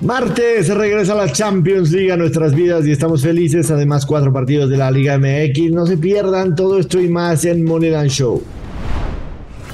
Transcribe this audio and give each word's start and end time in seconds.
Martes 0.00 0.68
regresa 0.68 1.14
la 1.16 1.30
Champions 1.32 1.90
League 1.90 2.12
a 2.12 2.16
nuestras 2.16 2.54
vidas 2.54 2.86
y 2.86 2.92
estamos 2.92 3.22
felices. 3.22 3.70
Además, 3.70 4.06
cuatro 4.06 4.32
partidos 4.32 4.70
de 4.70 4.76
la 4.76 4.90
Liga 4.92 5.18
MX. 5.18 5.72
No 5.72 5.86
se 5.86 5.98
pierdan 5.98 6.54
todo 6.54 6.78
esto 6.78 7.00
y 7.00 7.08
más 7.08 7.44
en 7.44 7.64
Moneyline 7.64 8.08
Show. 8.08 8.42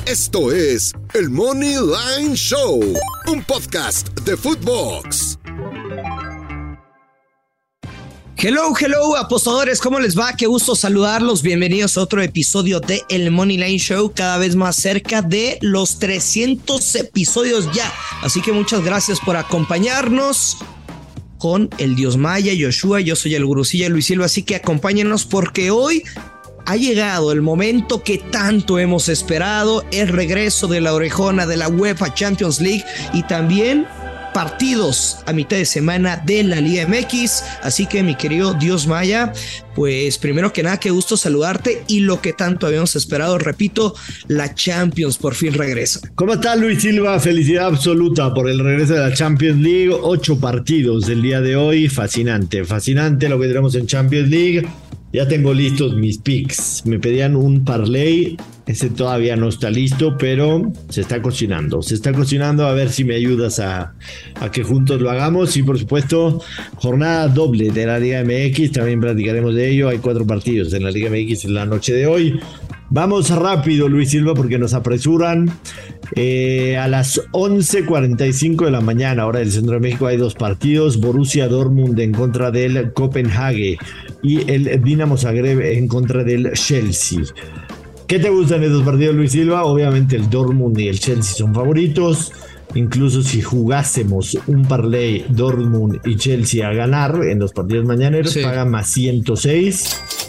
Esto 0.07 0.53
es 0.53 0.93
el 1.15 1.31
Money 1.31 1.77
Line 1.77 2.35
Show, 2.35 2.81
un 3.27 3.43
podcast 3.45 4.19
de 4.21 4.37
Footbox. 4.37 5.39
Hello, 8.37 8.75
hello, 8.79 9.17
apostadores, 9.17 9.81
¿cómo 9.81 10.01
les 10.01 10.19
va? 10.19 10.35
Qué 10.37 10.47
gusto 10.47 10.75
saludarlos. 10.75 11.41
Bienvenidos 11.41 11.97
a 11.97 12.03
otro 12.03 12.21
episodio 12.21 12.81
de 12.81 13.03
El 13.09 13.31
Money 13.31 13.57
Line 13.57 13.79
Show, 13.79 14.13
cada 14.15 14.39
vez 14.39 14.57
más 14.57 14.77
cerca 14.77 15.23
de 15.23 15.57
los 15.63 15.99
300 16.01 16.97
episodios 16.97 17.71
ya. 17.73 17.91
Así 18.23 18.43
que 18.43 18.53
muchas 18.53 18.85
gracias 18.85 19.21
por 19.21 19.37
acompañarnos 19.37 20.59
con 21.39 21.71
el 21.79 21.95
Dios 21.95 22.17
Maya, 22.17 22.53
Yoshua. 22.53 23.01
Yo 23.01 23.15
soy 23.15 23.37
el 23.37 23.47
Gurusilla 23.47 23.89
Luis 23.89 24.07
Silva, 24.07 24.27
así 24.27 24.43
que 24.43 24.57
acompáñenos 24.57 25.25
porque 25.25 25.71
hoy 25.71 26.03
ha 26.67 26.77
llegado 26.77 27.31
el 27.31 27.41
momento 27.41 28.03
que 28.03 28.19
tanto 28.19 28.79
hemos 28.79 29.09
esperado, 29.09 29.85
el 29.93 30.09
regreso 30.09 30.67
de 30.67 30.81
la 30.81 30.93
orejona 30.93 31.47
de 31.47 31.57
la 31.57 31.69
UEFA 31.69 32.15
Champions 32.15 32.61
League 32.61 32.85
y 33.13 33.23
también 33.23 33.87
partidos 34.35 35.19
a 35.25 35.33
mitad 35.33 35.57
de 35.57 35.65
semana 35.65 36.23
de 36.27 36.43
la 36.43 36.61
Liga 36.61 36.87
MX. 36.87 37.43
Así 37.63 37.87
que 37.87 38.03
mi 38.03 38.17
querido 38.17 38.53
Dios 38.53 38.87
Maya, 38.87 39.33
pues 39.75 40.19
primero 40.19 40.53
que 40.53 40.63
nada, 40.63 40.79
qué 40.79 40.91
gusto 40.91 41.17
saludarte 41.17 41.85
y 41.87 42.01
lo 42.01 42.21
que 42.21 42.35
tanto 42.35 42.67
habíamos 42.67 42.97
esperado, 42.97 43.39
repito, 43.39 43.95
la 44.29 44.55
Champions 44.55 45.17
por 45.17 45.35
fin 45.35 45.55
regresa. 45.55 46.01
¿Cómo 46.17 46.35
está 46.35 46.57
Luis 46.57 46.83
Silva? 46.83 47.19
Felicidad 47.21 47.69
absoluta 47.69 48.35
por 48.35 48.51
el 48.51 48.59
regreso 48.59 48.95
de 48.95 49.01
la 49.01 49.15
Champions 49.15 49.63
League. 49.63 49.97
Ocho 50.03 50.39
partidos 50.39 51.07
del 51.07 51.23
día 51.23 51.41
de 51.41 51.57
hoy. 51.57 51.89
Fascinante, 51.89 52.65
fascinante 52.65 53.29
lo 53.29 53.39
que 53.39 53.47
tenemos 53.47 53.75
en 53.77 53.87
Champions 53.87 54.29
League. 54.29 54.69
Ya 55.15 55.29
tengo 55.29 55.55
listos 55.55 55.95
mis 55.95 56.19
picks. 56.19 56.83
Me 56.87 56.99
pedían 56.99 57.37
un 57.37 57.65
parlay. 57.65 58.37
Ese 58.67 58.91
todavía 58.91 59.37
no 59.37 59.49
está 59.49 59.71
listo, 59.71 60.17
pero 60.19 60.73
se 60.89 61.03
está 61.03 61.23
cocinando. 61.23 61.83
Se 61.83 61.95
está 61.95 62.13
cocinando. 62.13 62.67
A 62.67 62.75
ver 62.75 62.91
si 62.91 63.05
me 63.05 63.15
ayudas 63.15 63.61
a, 63.61 63.95
que 64.51 64.65
juntos 64.65 65.01
lo 65.01 65.09
hagamos. 65.11 65.57
Y 65.57 65.63
por 65.63 65.79
supuesto, 65.79 66.43
jornada 66.75 67.29
doble 67.29 67.71
de 67.71 67.87
la 67.87 68.01
Liga 68.01 68.25
MX. 68.25 68.73
También 68.73 69.01
platicaremos 69.01 69.55
de 69.55 69.71
ello. 69.71 69.89
Hay 69.89 69.99
cuatro 69.99 70.27
partidos 70.27 70.73
en 70.73 70.83
la 70.83 70.91
Liga 70.91 71.11
MX 71.11 71.45
en 71.45 71.55
la 71.55 71.65
noche 71.65 71.95
de 71.95 72.09
hoy. 72.09 72.41
Vamos 72.91 73.31
rápido, 73.31 73.89
Luis 73.89 74.11
Silva, 74.11 74.35
porque 74.35 74.59
nos 74.59 74.75
apresuran. 74.75 75.49
Eh, 76.17 76.77
a 76.77 76.89
las 76.89 77.21
11:45 77.31 78.65
de 78.65 78.71
la 78.73 78.81
mañana, 78.81 79.27
hora 79.27 79.39
del 79.39 79.53
centro 79.53 79.75
de 79.75 79.81
México, 79.81 80.09
hay 80.09 80.17
dos 80.17 80.35
partidos: 80.35 80.99
Borussia 81.01 81.47
Dortmund 81.47 81.99
en 82.01 82.13
contra 82.13 82.51
del 82.51 82.93
Copenhague 82.93 83.79
y 84.25 84.51
el 84.51 84.83
Dinamo 84.83 85.17
Zagreb 85.17 85.61
en 85.61 85.87
contra 85.87 86.25
del 86.25 86.51
Chelsea. 86.55 87.21
¿Qué 88.09 88.19
te 88.19 88.31
gustan 88.31 88.63
estos 88.63 88.83
partidos, 88.83 89.15
Luis 89.15 89.33
Silva? 89.33 89.65
Obviamente 89.65 90.17
el 90.17 90.29
Dortmund 90.29 90.79
y 90.79 90.89
el 90.89 90.99
Chelsea 90.99 91.35
son 91.35 91.55
favoritos. 91.55 92.33
Incluso 92.75 93.23
si 93.23 93.41
jugásemos 93.41 94.37
un 94.47 94.65
parlay 94.65 95.25
Dortmund 95.29 96.01
y 96.05 96.17
Chelsea 96.17 96.67
a 96.67 96.73
ganar 96.73 97.21
en 97.23 97.39
los 97.39 97.53
partidos 97.53 97.87
mañaneros, 97.87 98.37
paga 98.43 98.65
más 98.65 98.91
106. 98.91 100.24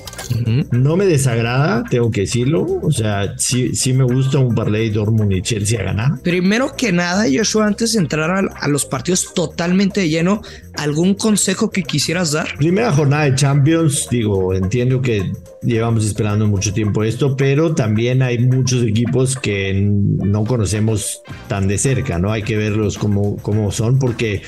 No 0.71 0.97
me 0.97 1.05
desagrada, 1.05 1.83
tengo 1.89 2.11
que 2.11 2.21
decirlo. 2.21 2.65
O 2.81 2.91
sea, 2.91 3.37
sí, 3.37 3.75
sí 3.75 3.93
me 3.93 4.03
gusta 4.03 4.39
un 4.39 4.55
parlay 4.55 4.89
Dortmund 4.89 5.33
y 5.33 5.41
Chelsea 5.41 5.79
a 5.79 5.83
ganar. 5.83 6.21
Primero 6.21 6.75
que 6.75 6.91
nada, 6.91 7.25
Joshua, 7.31 7.67
antes 7.67 7.93
de 7.93 7.99
entrar 7.99 8.31
a, 8.31 8.39
a 8.59 8.67
los 8.67 8.85
partidos 8.85 9.33
totalmente 9.33 10.01
de 10.01 10.09
lleno, 10.09 10.41
¿algún 10.77 11.13
consejo 11.15 11.69
que 11.69 11.83
quisieras 11.83 12.31
dar? 12.31 12.55
Primera 12.57 12.91
jornada 12.91 13.25
de 13.25 13.35
Champions, 13.35 14.07
digo, 14.09 14.53
entiendo 14.53 15.01
que 15.01 15.31
llevamos 15.65 16.05
esperando 16.05 16.47
mucho 16.47 16.73
tiempo 16.73 17.03
esto, 17.03 17.35
pero 17.35 17.73
también 17.73 18.21
hay 18.21 18.39
muchos 18.39 18.83
equipos 18.83 19.35
que 19.35 19.73
no 19.73 20.45
conocemos 20.45 21.21
tan 21.47 21.67
de 21.67 21.77
cerca, 21.77 22.19
¿no? 22.19 22.31
Hay 22.31 22.43
que 22.43 22.55
verlos 22.55 22.97
como, 22.97 23.37
como 23.37 23.71
son, 23.71 23.99
porque 23.99 24.41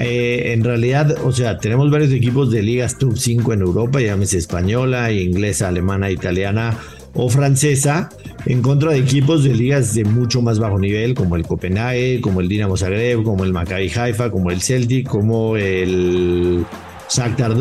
eh, 0.00 0.52
en 0.52 0.64
realidad, 0.64 1.16
o 1.24 1.32
sea, 1.32 1.58
tenemos 1.58 1.90
varios 1.90 2.12
equipos 2.12 2.50
de 2.50 2.62
ligas 2.62 2.96
top 2.96 3.16
5 3.16 3.52
en 3.52 3.60
Europa, 3.60 4.00
llámese 4.00 4.38
española, 4.38 5.12
inglesa, 5.12 5.68
alemana, 5.68 6.10
italiana 6.10 6.78
o 7.14 7.28
francesa 7.28 8.08
en 8.46 8.62
contra 8.62 8.92
de 8.92 8.98
equipos 8.98 9.44
de 9.44 9.54
ligas 9.54 9.94
de 9.94 10.04
mucho 10.04 10.40
más 10.40 10.58
bajo 10.58 10.78
nivel 10.78 11.14
como 11.14 11.36
el 11.36 11.46
Copenhague, 11.46 12.22
como 12.22 12.40
el 12.40 12.48
Dinamo 12.48 12.76
Zagreb, 12.76 13.22
como 13.22 13.44
el 13.44 13.52
Maccabi 13.52 13.90
Haifa, 13.94 14.30
como 14.30 14.50
el 14.50 14.62
Celtic, 14.62 15.06
como 15.06 15.56
el 15.56 16.64
Shakhtar 17.10 17.54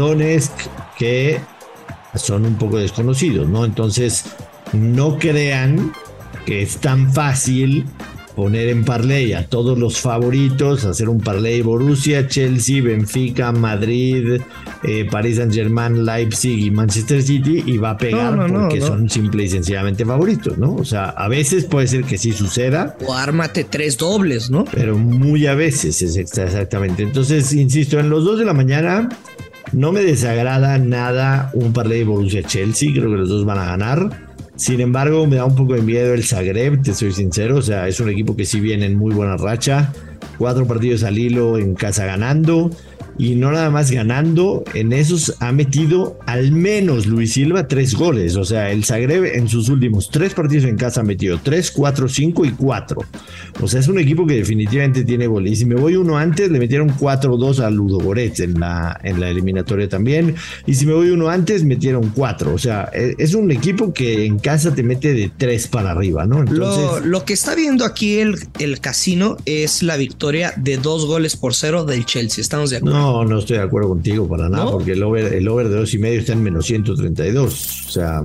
que 0.98 1.40
son 2.16 2.46
un 2.46 2.56
poco 2.56 2.78
desconocidos, 2.78 3.50
¿no? 3.50 3.66
Entonces, 3.66 4.26
no 4.72 5.18
crean 5.18 5.92
que 6.46 6.62
es 6.62 6.78
tan 6.78 7.12
fácil 7.12 7.86
poner 8.36 8.70
en 8.70 8.84
parlay 8.84 9.34
a 9.34 9.46
todos 9.48 9.78
los 9.78 10.00
favoritos, 10.00 10.86
hacer 10.86 11.10
un 11.10 11.20
parlay 11.20 11.62
Borussia, 11.62 12.28
Chelsea, 12.28 12.82
Benfica, 12.82 13.52
Madrid, 13.52 14.42
eh, 14.84 15.08
Paris 15.10 15.38
Saint 15.38 15.54
Germain, 15.54 16.06
Leipzig 16.06 16.60
y 16.60 16.72
Manchester 16.72 17.22
City 17.22 17.64
y 17.66 17.78
va 17.78 17.92
a 17.92 17.98
pegar 17.98 18.48
porque 18.48 18.82
son 18.82 19.10
simple 19.10 19.44
y 19.44 19.50
sencillamente 19.50 20.06
favoritos, 20.06 20.58
¿no? 20.58 20.76
O 20.76 20.86
sea, 20.86 21.10
a 21.10 21.28
veces 21.28 21.66
puede 21.66 21.88
ser 21.88 22.04
que 22.04 22.18
sí 22.18 22.32
suceda. 22.32 22.96
O 23.06 23.14
ármate 23.14 23.64
tres 23.64 23.98
dobles, 23.98 24.50
¿no? 24.50 24.66
Pero 24.66 24.98
muy 24.98 25.48
a 25.48 25.56
veces 25.56 26.02
es 26.02 26.16
exactamente. 26.18 27.04
Entonces, 27.04 27.54
insisto, 27.54 28.00
en 28.00 28.10
los 28.10 28.24
dos 28.24 28.40
de 28.40 28.46
la 28.46 28.54
mañana 28.54 29.10
no 29.74 29.92
me 29.92 30.02
desagrada 30.02 30.78
nada 30.78 31.52
un 31.54 31.74
parlay 31.74 32.04
Borussia 32.04 32.44
Chelsea, 32.44 32.92
creo 32.92 33.10
que 33.10 33.18
los 33.18 33.30
dos 33.30 33.46
van 33.46 33.60
a 33.60 33.66
ganar. 33.66 34.31
Sin 34.62 34.80
embargo, 34.80 35.26
me 35.26 35.38
da 35.38 35.46
un 35.46 35.56
poco 35.56 35.74
de 35.74 35.82
miedo 35.82 36.14
el 36.14 36.24
Zagreb, 36.24 36.84
te 36.84 36.94
soy 36.94 37.12
sincero. 37.12 37.58
O 37.58 37.62
sea, 37.64 37.88
es 37.88 38.00
un 38.00 38.10
equipo 38.10 38.36
que 38.36 38.46
sí 38.46 38.60
viene 38.60 38.86
en 38.86 38.96
muy 38.96 39.12
buena 39.12 39.36
racha. 39.36 39.92
Cuatro 40.38 40.68
partidos 40.68 41.02
al 41.02 41.18
hilo 41.18 41.58
en 41.58 41.74
casa 41.74 42.06
ganando 42.06 42.70
y 43.22 43.36
no 43.36 43.52
nada 43.52 43.70
más 43.70 43.92
ganando, 43.92 44.64
en 44.74 44.94
esos 44.94 45.36
ha 45.42 45.52
metido 45.52 46.18
al 46.26 46.52
menos 46.52 47.06
Luis 47.06 47.34
Silva 47.34 47.68
tres 47.68 47.94
goles. 47.94 48.36
O 48.36 48.44
sea, 48.44 48.72
el 48.72 48.84
Zagreb 48.84 49.26
en 49.36 49.48
sus 49.48 49.70
últimos 49.70 50.10
tres 50.10 50.34
partidos 50.34 50.66
en 50.66 50.76
casa 50.76 51.02
ha 51.02 51.04
metido 51.04 51.40
tres, 51.40 51.70
cuatro, 51.70 52.10
cinco 52.10 52.46
y 52.46 52.52
cuatro. 52.54 53.04
O 53.62 53.68
sea, 53.68 53.80
es 53.80 53.88
un 53.88 54.00
equipo 54.00 54.26
que 54.26 54.38
definitivamente 54.38 55.04
tiene 55.04 55.28
goles. 55.28 55.52
Y 55.52 55.56
si 55.58 55.66
me 55.66 55.76
voy 55.76 55.98
uno 55.98 56.18
antes, 56.18 56.50
le 56.50 56.58
metieron 56.58 56.90
4-2 56.98 57.60
a 57.60 57.70
Ludo 57.70 58.00
Goretz 58.00 58.40
en 58.40 58.60
la, 58.60 59.00
en 59.04 59.20
la 59.20 59.30
eliminatoria 59.30 59.88
también. 59.88 60.34
Y 60.66 60.74
si 60.74 60.88
me 60.88 60.94
voy 60.94 61.12
uno 61.12 61.30
antes, 61.30 61.64
metieron 61.64 62.10
cuatro. 62.16 62.56
O 62.56 62.58
sea, 62.58 62.90
e, 62.92 63.14
es 63.20 63.36
un 63.36 63.52
equipo 63.52 63.94
que 63.94 64.26
en 64.26 64.40
casa 64.40 64.74
te 64.74 64.82
mete 64.82 65.14
de 65.14 65.32
tres 65.38 65.68
para 65.68 65.92
arriba, 65.92 66.26
¿no? 66.26 66.40
Entonces... 66.40 67.06
Lo, 67.06 67.24
que 67.24 67.34
está 67.34 67.54
viendo 67.54 67.86
aquí 67.86 68.18
el, 68.18 68.40
el 68.58 68.80
casino 68.80 69.38
es 69.46 69.84
la 69.84 69.96
victoria 69.96 70.56
de 70.58 70.78
dos 70.78 71.06
goles 71.06 71.36
por 71.36 71.54
cero 71.54 71.86
del 71.86 72.04
Chelsea. 72.04 72.42
¿Estamos 72.42 72.72
de 72.72 72.78
acuerdo? 72.78 72.98
No, 72.98 73.11
no 73.26 73.40
estoy 73.40 73.58
de 73.58 73.64
acuerdo 73.64 73.90
contigo 73.90 74.28
para 74.28 74.50
nada, 74.50 74.72
porque 74.72 74.94
el 74.94 75.04
over, 75.04 75.34
el 75.34 75.48
over 75.48 75.70
de 75.70 75.76
dos 75.76 75.94
y 75.94 76.00
medio 76.00 76.20
está 76.20 76.34
en 76.34 76.44
menos 76.44 76.66
132. 76.66 77.86
O 77.88 77.90
sea, 77.90 78.24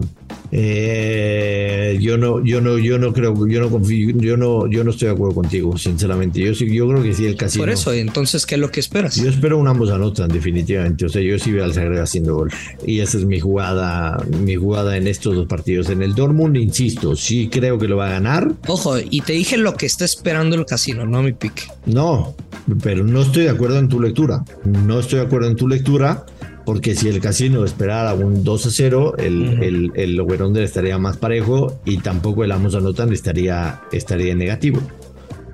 eh, 0.53 1.99
yo 2.01 2.19
no, 2.19 2.45
yo 2.45 2.61
no, 2.61 2.79
yo 2.79 2.99
no 2.99 3.13
creo, 3.13 3.47
yo 3.47 3.61
no 3.61 3.71
confío, 3.71 4.11
yo 4.17 4.37
no, 4.37 4.67
yo 4.69 4.85
no 4.85 4.91
estoy 4.91 5.09
de 5.09 5.15
acuerdo 5.15 5.35
contigo, 5.35 5.77
sinceramente. 5.77 6.41
Yo 6.41 6.55
sí, 6.55 6.73
yo 6.73 6.89
creo 6.89 7.03
que 7.03 7.15
sí 7.15 7.27
el 7.27 7.37
casino. 7.37 7.63
Por 7.63 7.71
eso, 7.71 7.93
entonces, 7.93 8.47
¿qué 8.47 8.55
es 8.55 8.61
lo 8.61 8.71
que 8.71 8.81
esperas? 8.81 9.17
Yo 9.17 9.29
espero 9.29 9.59
un 9.59 9.69
ambos 9.69 9.91
anotan, 9.91 10.29
definitivamente. 10.29 11.07
O 11.07 11.09
sea, 11.09 11.23
yo 11.23 11.39
sí 11.39 11.53
veo 11.53 11.65
al 11.65 11.75
Zagreb 11.75 12.03
haciendo 12.03 12.35
gol. 12.35 12.53
Y 12.85 13.01
esa 13.01 13.19
es 13.19 13.25
mi 13.25 13.41
jugada, 13.41 14.25
mi 14.43 14.57
jugada 14.57 14.97
en 14.97 15.07
estos 15.07 15.35
dos 15.35 15.47
partidos. 15.47 15.91
En 15.91 16.03
el 16.03 16.15
Dortmund, 16.15 16.57
insisto, 16.57 17.17
sí 17.17 17.49
creo 17.49 17.79
que 17.79 17.89
lo 17.89 17.97
va 17.97 18.09
a 18.09 18.11
ganar. 18.11 18.53
Ojo, 18.69 18.99
y 18.99 19.21
te 19.23 19.33
dije 19.33 19.57
lo 19.57 19.75
que 19.75 19.87
está 19.87 20.05
esperando 20.05 20.57
el 20.57 20.67
casino, 20.67 21.07
no 21.07 21.23
mi 21.23 21.33
pick. 21.33 21.69
No, 21.87 22.35
pero 22.83 23.05
no 23.05 23.23
estoy 23.23 23.45
de 23.45 23.51
acuerdo 23.51 23.79
en 23.79 23.89
tu 23.89 24.01
lectura. 24.01 24.45
No 24.65 25.01
estoy 25.01 25.21
de 25.21 25.27
acuerdo 25.27 25.49
en 25.49 25.57
tu 25.57 25.69
lectura 25.69 26.27
porque 26.67 26.97
si 26.97 27.09
el 27.09 27.21
casino 27.21 27.65
esperara 27.65 28.13
un 28.13 28.43
2 28.43 28.67
a 28.67 28.71
0, 28.71 29.15
el, 29.19 29.63
el, 29.63 29.93
el 29.95 30.57
estaría 30.57 30.99
más 30.99 31.17
parejo 31.17 31.81
y 31.85 31.99
tampoco 31.99 32.43
el 32.43 32.51
Amos 32.51 32.75
anotan 32.75 33.13
estaría, 33.13 33.83
estaría 33.93 34.35
negativo. 34.35 34.81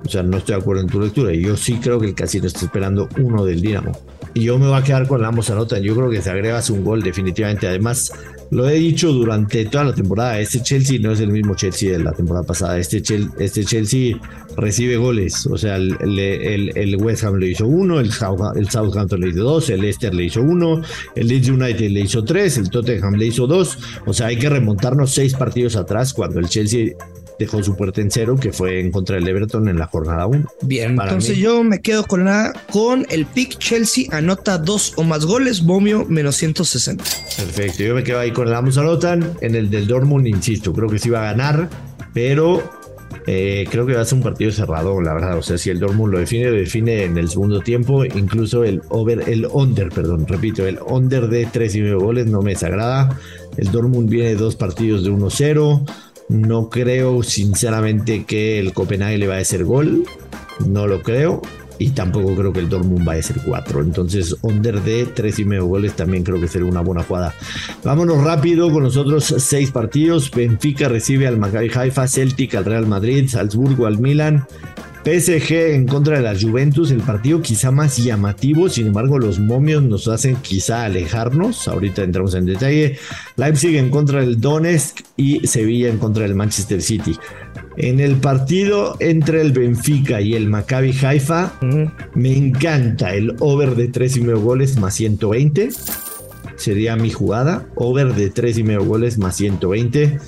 O 0.03 0.09
sea, 0.09 0.23
no 0.23 0.37
estoy 0.37 0.55
de 0.55 0.61
acuerdo 0.61 0.81
en 0.81 0.87
tu 0.89 0.99
lectura. 0.99 1.31
Yo 1.33 1.55
sí 1.55 1.75
creo 1.75 1.99
que 1.99 2.07
el 2.07 2.15
casino 2.15 2.47
está 2.47 2.65
esperando 2.65 3.07
uno 3.19 3.45
del 3.45 3.61
Dinamo. 3.61 3.91
Y 4.35 4.45
yo 4.45 4.57
me 4.57 4.67
voy 4.67 4.77
a 4.77 4.83
quedar 4.83 5.07
con 5.07 5.19
el 5.19 5.25
Amos 5.25 5.49
anotan. 5.49 5.83
Yo 5.83 5.95
creo 5.95 6.09
que 6.09 6.21
se 6.21 6.29
agrega 6.29 6.61
un 6.69 6.83
gol 6.83 7.03
definitivamente. 7.03 7.67
Además, 7.67 8.11
lo 8.49 8.67
he 8.67 8.75
dicho 8.75 9.11
durante 9.11 9.65
toda 9.65 9.83
la 9.85 9.93
temporada. 9.93 10.39
Este 10.39 10.61
Chelsea 10.61 10.99
no 10.99 11.11
es 11.11 11.19
el 11.19 11.29
mismo 11.29 11.55
Chelsea 11.55 11.91
de 11.91 11.99
la 11.99 12.13
temporada 12.13 12.45
pasada. 12.45 12.77
Este, 12.79 13.01
este 13.39 13.63
Chelsea 13.63 14.17
recibe 14.57 14.97
goles. 14.97 15.45
O 15.45 15.57
sea, 15.57 15.75
el, 15.75 15.97
el, 15.99 16.95
West 16.97 17.23
Ham 17.23 17.35
le 17.35 17.49
hizo 17.49 17.67
uno, 17.67 17.99
el, 17.99 18.11
Southampton 18.11 19.21
le 19.21 19.29
hizo 19.29 19.43
dos, 19.43 19.69
el 19.69 19.81
Leicester 19.81 20.13
le 20.13 20.25
hizo 20.25 20.41
uno, 20.41 20.81
el 21.15 21.27
Leeds 21.27 21.49
United 21.49 21.89
le 21.89 22.01
hizo 22.01 22.23
tres, 22.23 22.57
el 22.57 22.69
Tottenham 22.69 23.15
le 23.15 23.27
hizo 23.27 23.45
dos. 23.45 23.77
O 24.05 24.13
sea, 24.13 24.27
hay 24.27 24.37
que 24.37 24.49
remontarnos 24.49 25.11
seis 25.11 25.33
partidos 25.33 25.75
atrás 25.75 26.13
cuando 26.13 26.39
el 26.39 26.47
Chelsea 26.47 26.93
dejó 27.39 27.63
su 27.63 27.75
puerta 27.75 28.01
en 28.01 28.11
cero, 28.11 28.35
que 28.39 28.51
fue 28.51 28.79
en 28.79 28.91
contra 28.91 29.15
del 29.15 29.27
Everton 29.27 29.67
en 29.67 29.77
la 29.77 29.87
jornada 29.87 30.25
1. 30.27 30.45
Bien, 30.61 30.91
entonces 30.99 31.37
yo 31.37 31.63
me 31.63 31.81
quedo 31.81 32.05
con 32.05 32.25
la 32.25 32.53
con 32.71 33.05
el 33.09 33.25
pick 33.25 33.57
Chelsea 33.57 34.05
anota 34.11 34.57
dos 34.57 34.93
o 34.97 35.03
más 35.03 35.25
goles, 35.25 35.63
Bomio 35.63 36.05
menos 36.05 36.35
160. 36.37 37.03
Perfecto, 37.37 37.83
yo 37.83 37.95
me 37.95 38.03
quedo 38.03 38.19
ahí 38.19 38.31
con 38.31 38.47
el 38.47 38.53
Amos 38.53 38.77
anotan, 38.77 39.33
en 39.41 39.55
el 39.55 39.69
del 39.69 39.87
Dortmund, 39.87 40.27
insisto, 40.27 40.73
creo 40.73 40.89
que 40.89 40.99
sí 40.99 41.09
va 41.09 41.21
a 41.21 41.31
ganar, 41.31 41.69
pero 42.13 42.63
eh, 43.25 43.65
creo 43.69 43.85
que 43.85 43.93
va 43.93 44.01
a 44.01 44.05
ser 44.05 44.17
un 44.17 44.23
partido 44.23 44.51
cerrado, 44.51 44.99
la 45.01 45.13
verdad. 45.13 45.37
O 45.37 45.41
sea, 45.41 45.57
si 45.57 45.69
el 45.69 45.79
Dortmund 45.79 46.13
lo 46.13 46.19
define, 46.19 46.49
lo 46.49 46.57
define 46.57 47.03
en 47.03 47.17
el 47.17 47.29
segundo 47.29 47.61
tiempo. 47.61 48.03
Incluso 48.05 48.63
el 48.63 48.81
over, 48.89 49.29
el 49.29 49.47
under, 49.51 49.89
perdón, 49.89 50.27
repito, 50.27 50.65
el 50.67 50.79
under 50.85 51.27
de 51.27 51.45
tres 51.45 51.75
y 51.75 51.81
medio 51.81 51.99
goles 51.99 52.27
no 52.27 52.41
me 52.41 52.51
desagrada. 52.51 53.17
El 53.57 53.71
Dortmund 53.71 54.09
viene 54.09 54.35
dos 54.35 54.55
partidos 54.55 55.03
de 55.03 55.11
1-0. 55.11 55.85
No 56.29 56.69
creo, 56.69 57.23
sinceramente, 57.23 58.23
que 58.25 58.59
el 58.59 58.73
Copenhague 58.73 59.17
le 59.17 59.27
va 59.27 59.35
a 59.35 59.39
hacer 59.39 59.63
gol. 59.63 60.05
No 60.65 60.87
lo 60.87 61.01
creo 61.01 61.41
y 61.79 61.89
tampoco 61.89 62.35
creo 62.35 62.53
que 62.53 62.59
el 62.59 62.69
Dortmund 62.69 63.05
vaya 63.05 63.19
a 63.19 63.23
ser 63.23 63.37
4. 63.45 63.81
Entonces, 63.81 64.35
under 64.41 64.81
de 64.81 65.05
3 65.05 65.39
y 65.39 65.45
medio 65.45 65.65
goles 65.65 65.95
también 65.95 66.23
creo 66.23 66.39
que 66.39 66.47
sería 66.47 66.67
una 66.67 66.81
buena 66.81 67.03
jugada. 67.03 67.33
Vámonos 67.83 68.23
rápido 68.23 68.71
con 68.71 68.83
los 68.83 68.97
otros 68.97 69.33
6 69.37 69.71
partidos. 69.71 70.31
Benfica 70.31 70.87
recibe 70.87 71.27
al 71.27 71.37
Maccabi 71.37 71.71
Haifa, 71.73 72.07
Celtic 72.07 72.55
al 72.55 72.65
Real 72.65 72.87
Madrid, 72.87 73.27
Salzburgo 73.27 73.85
al 73.85 73.99
Milan. 73.99 74.45
PSG 75.03 75.73
en 75.73 75.85
contra 75.85 76.17
de 76.17 76.23
la 76.23 76.39
Juventus, 76.39 76.89
el 76.91 77.01
partido 77.01 77.41
quizá 77.41 77.71
más 77.71 77.97
llamativo, 77.97 78.69
sin 78.69 78.87
embargo 78.87 79.19
los 79.19 79.37
momios 79.37 79.83
nos 79.83 80.07
hacen 80.07 80.37
quizá 80.37 80.85
alejarnos, 80.85 81.67
ahorita 81.67 82.03
entramos 82.03 82.35
en 82.35 82.45
detalle. 82.45 82.97
Leipzig 83.35 83.75
en 83.75 83.89
contra 83.89 84.21
del 84.21 84.39
Donetsk 84.39 85.01
y 85.17 85.45
Sevilla 85.45 85.89
en 85.89 85.97
contra 85.97 86.23
del 86.23 86.35
Manchester 86.35 86.81
City. 86.81 87.17
En 87.75 87.99
el 87.99 88.15
partido 88.15 88.95
entre 88.99 89.41
el 89.41 89.51
Benfica 89.51 90.21
y 90.21 90.35
el 90.35 90.47
Maccabi 90.47 90.93
Haifa, 91.03 91.53
me 92.13 92.37
encanta 92.37 93.13
el 93.13 93.35
over 93.39 93.75
de 93.75 93.89
3 93.89 94.17
y 94.17 94.21
medio 94.21 94.39
goles 94.39 94.77
más 94.77 94.93
120. 94.93 95.69
Sería 96.55 96.95
mi 96.95 97.09
jugada. 97.09 97.65
Over 97.75 98.13
de 98.13 98.29
3 98.29 98.59
y 98.59 98.63
medio 98.63 98.85
goles 98.85 99.17
más 99.17 99.35
120. 99.35 100.19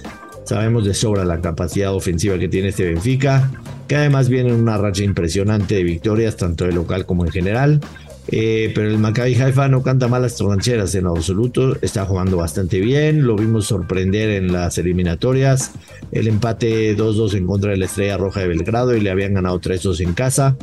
Sabemos 0.45 0.85
de 0.85 0.93
sobra 0.93 1.25
la 1.25 1.41
capacidad 1.41 1.93
ofensiva 1.93 2.37
que 2.37 2.47
tiene 2.47 2.69
este 2.69 2.85
Benfica, 2.85 3.51
que 3.87 3.95
además 3.95 4.29
viene 4.29 4.49
en 4.49 4.55
una 4.55 4.77
racha 4.77 5.03
impresionante 5.03 5.75
de 5.75 5.83
victorias, 5.83 6.37
tanto 6.37 6.65
de 6.65 6.71
local 6.71 7.05
como 7.05 7.25
en 7.25 7.31
general. 7.31 7.81
Eh, 8.27 8.71
pero 8.73 8.89
el 8.89 8.97
Maccabi 8.97 9.35
Haifa 9.35 9.67
no 9.67 9.83
canta 9.83 10.07
mal 10.07 10.21
las 10.23 10.35
troncheras 10.35 10.95
en 10.95 11.05
absoluto, 11.05 11.77
está 11.81 12.05
jugando 12.05 12.37
bastante 12.37 12.79
bien, 12.79 13.25
lo 13.25 13.35
vimos 13.35 13.67
sorprender 13.67 14.31
en 14.31 14.51
las 14.51 14.79
eliminatorias, 14.79 15.71
el 16.11 16.27
empate 16.27 16.97
2-2 16.97 17.35
en 17.35 17.45
contra 17.45 17.71
de 17.71 17.77
la 17.77 17.85
Estrella 17.85 18.17
Roja 18.17 18.39
de 18.39 18.47
Belgrado 18.47 18.95
y 18.95 19.01
le 19.01 19.11
habían 19.11 19.35
ganado 19.35 19.59
3-2 19.61 20.01
en 20.01 20.13
casa. 20.13 20.57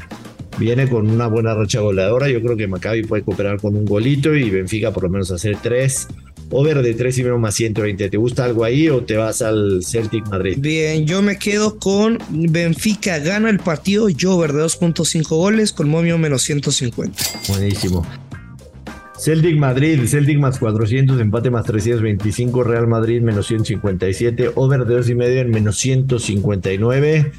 Viene 0.58 0.88
con 0.88 1.08
una 1.08 1.28
buena 1.28 1.54
racha 1.54 1.80
goleadora, 1.80 2.28
yo 2.28 2.42
creo 2.42 2.56
que 2.56 2.66
Maccabi 2.66 3.04
puede 3.04 3.22
cooperar 3.22 3.60
con 3.60 3.76
un 3.76 3.84
golito 3.84 4.34
y 4.34 4.50
Benfica 4.50 4.90
por 4.90 5.04
lo 5.04 5.10
menos 5.10 5.30
hacer 5.30 5.56
3 5.62 6.08
over 6.52 6.82
de 6.82 6.94
3 6.94 7.18
y 7.18 7.22
medio 7.24 7.38
más 7.38 7.54
120. 7.54 8.08
¿Te 8.08 8.16
gusta 8.16 8.44
algo 8.44 8.64
ahí 8.64 8.88
o 8.88 9.02
te 9.02 9.16
vas 9.16 9.42
al 9.42 9.82
Celtic 9.82 10.28
Madrid? 10.28 10.56
Bien, 10.58 11.06
yo 11.06 11.22
me 11.22 11.38
quedo 11.38 11.78
con 11.78 12.18
Benfica. 12.30 13.18
Gana 13.18 13.50
el 13.50 13.58
partido, 13.58 14.08
yo 14.08 14.36
over 14.36 14.52
de 14.52 14.62
2.5 14.62 15.28
goles 15.28 15.72
con 15.72 15.88
momio 15.88 16.18
menos 16.18 16.42
150. 16.42 17.22
Buenísimo. 17.48 18.06
Celtic 19.18 19.56
Madrid, 19.56 20.00
Celtic 20.06 20.38
más 20.38 20.58
400, 20.58 21.20
empate 21.20 21.48
más 21.48 21.64
325, 21.64 22.64
Real 22.64 22.88
Madrid 22.88 23.22
menos 23.22 23.46
157, 23.46 24.50
over 24.56 24.84
de 24.84 24.94
2 24.96 25.10
y 25.10 25.14
medio 25.14 25.40
en 25.42 25.50
menos 25.50 25.78
159. 25.78 27.32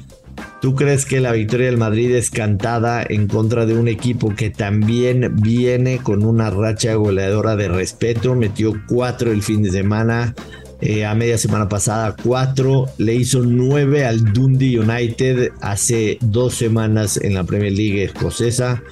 ¿Tú 0.60 0.74
crees 0.74 1.04
que 1.04 1.20
la 1.20 1.32
victoria 1.32 1.66
del 1.66 1.76
Madrid 1.76 2.14
es 2.14 2.30
cantada 2.30 3.04
en 3.06 3.28
contra 3.28 3.66
de 3.66 3.74
un 3.74 3.86
equipo 3.86 4.34
que 4.34 4.50
también 4.50 5.36
viene 5.36 5.98
con 5.98 6.24
una 6.24 6.50
racha 6.50 6.94
goleadora 6.94 7.54
de 7.56 7.68
respeto? 7.68 8.34
Metió 8.34 8.72
cuatro 8.88 9.30
el 9.30 9.42
fin 9.42 9.62
de 9.62 9.70
semana. 9.70 10.34
Eh, 10.80 11.04
a 11.04 11.14
media 11.14 11.38
semana 11.38 11.68
pasada 11.68 12.14
cuatro, 12.22 12.86
le 12.98 13.14
hizo 13.14 13.42
nueve 13.42 14.04
al 14.04 14.32
Dundee 14.32 14.78
United 14.78 15.52
hace 15.60 16.18
dos 16.20 16.54
semanas 16.54 17.18
en 17.22 17.34
la 17.34 17.44
Premier 17.44 17.72
League 17.72 18.04
escocesa. 18.04 18.82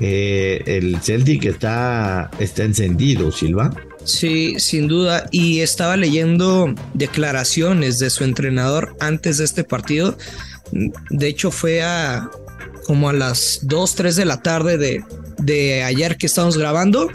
Eh, 0.00 0.62
el 0.66 1.00
Celtic 1.00 1.44
está, 1.44 2.30
está 2.38 2.64
encendido, 2.64 3.30
Silva. 3.30 3.74
Sí, 4.04 4.54
sin 4.58 4.88
duda. 4.88 5.28
Y 5.30 5.60
estaba 5.60 5.96
leyendo 5.96 6.74
declaraciones 6.94 7.98
de 7.98 8.10
su 8.10 8.24
entrenador 8.24 8.96
antes 9.00 9.38
de 9.38 9.44
este 9.44 9.64
partido 9.64 10.16
de 10.72 11.28
hecho, 11.28 11.50
fue 11.50 11.82
a 11.82 12.30
como 12.86 13.08
a 13.08 13.12
las 13.12 13.60
2, 13.62 13.94
3 13.94 14.16
de 14.16 14.24
la 14.24 14.42
tarde 14.42 14.76
de, 14.76 15.04
de 15.38 15.84
ayer 15.84 16.16
que 16.16 16.26
estamos 16.26 16.56
grabando 16.58 17.08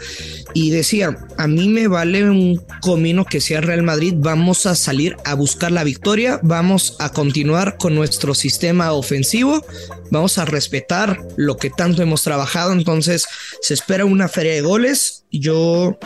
y 0.54 0.70
decía, 0.70 1.18
a 1.36 1.46
mí 1.46 1.68
me 1.68 1.86
vale 1.86 2.28
un 2.28 2.62
comino 2.80 3.24
que 3.24 3.40
sea 3.40 3.60
Real 3.60 3.82
Madrid, 3.82 4.14
vamos 4.16 4.64
a 4.64 4.74
salir 4.74 5.16
a 5.24 5.34
buscar 5.34 5.72
la 5.72 5.84
victoria, 5.84 6.40
vamos 6.42 6.96
a 6.98 7.10
continuar 7.10 7.76
con 7.76 7.94
nuestro 7.94 8.34
sistema 8.34 8.92
ofensivo, 8.92 9.64
vamos 10.10 10.38
a 10.38 10.46
respetar 10.46 11.20
lo 11.36 11.58
que 11.58 11.68
tanto 11.68 12.02
hemos 12.02 12.22
trabajado, 12.22 12.72
entonces 12.72 13.26
se 13.60 13.74
espera 13.74 14.06
una 14.06 14.28
feria 14.28 14.54
de 14.54 14.62
goles, 14.62 15.24
yo 15.30 15.98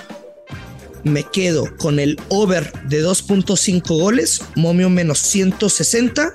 me 1.05 1.23
quedo 1.23 1.77
con 1.77 2.01
el 2.01 2.19
over 2.29 2.73
de 2.89 3.05
2.5 3.05 3.83
goles, 3.87 4.43
momio 4.57 4.91
menos 4.91 5.21
160 5.21 6.33